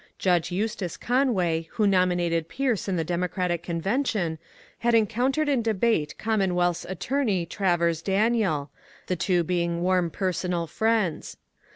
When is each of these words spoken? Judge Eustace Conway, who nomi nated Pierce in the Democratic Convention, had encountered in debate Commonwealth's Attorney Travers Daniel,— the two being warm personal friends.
Judge 0.17 0.51
Eustace 0.51 0.97
Conway, 0.97 1.67
who 1.73 1.85
nomi 1.85 2.15
nated 2.15 2.47
Pierce 2.47 2.87
in 2.87 2.95
the 2.95 3.03
Democratic 3.03 3.61
Convention, 3.61 4.39
had 4.79 4.95
encountered 4.95 5.47
in 5.47 5.61
debate 5.61 6.17
Commonwealth's 6.17 6.85
Attorney 6.85 7.45
Travers 7.45 8.01
Daniel,— 8.01 8.71
the 9.05 9.15
two 9.15 9.43
being 9.43 9.83
warm 9.83 10.09
personal 10.09 10.65
friends. 10.65 11.37